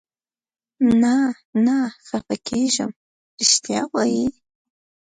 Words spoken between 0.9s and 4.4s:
نه، نه خفه کېږم، رښتیا وایې؟